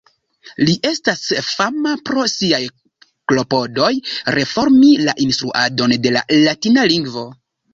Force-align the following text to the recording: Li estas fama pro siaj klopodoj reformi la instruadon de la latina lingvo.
Li 0.67 0.73
estas 0.91 1.19
fama 1.49 1.91
pro 2.09 2.23
siaj 2.31 2.61
klopodoj 3.33 3.91
reformi 4.39 4.91
la 5.11 5.17
instruadon 5.27 5.95
de 6.07 6.15
la 6.17 6.25
latina 6.49 6.91
lingvo. 6.95 7.29